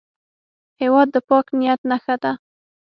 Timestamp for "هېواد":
0.81-1.07